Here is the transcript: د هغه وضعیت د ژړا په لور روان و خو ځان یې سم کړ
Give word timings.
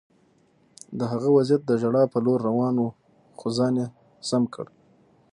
د 0.99 1.01
هغه 1.11 1.29
وضعیت 1.37 1.61
د 1.65 1.71
ژړا 1.81 2.03
په 2.13 2.17
لور 2.25 2.39
روان 2.49 2.75
و 2.79 2.85
خو 3.39 3.47
ځان 3.57 3.73
یې 3.81 3.87
سم 4.29 4.43
کړ 4.53 4.65